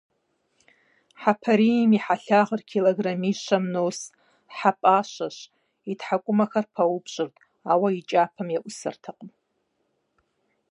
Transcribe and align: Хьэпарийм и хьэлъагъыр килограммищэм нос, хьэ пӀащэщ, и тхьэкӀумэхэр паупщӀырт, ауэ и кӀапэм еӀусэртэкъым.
Хьэпарийм 1.21 1.91
и 1.97 1.99
хьэлъагъыр 2.05 2.61
килограммищэм 2.71 3.63
нос, 3.73 3.99
хьэ 4.55 4.71
пӀащэщ, 4.81 5.37
и 5.91 5.93
тхьэкӀумэхэр 5.99 6.65
паупщӀырт, 6.73 7.35
ауэ 7.71 7.87
и 7.99 8.01
кӀапэм 8.09 8.47
еӀусэртэкъым. 8.57 9.29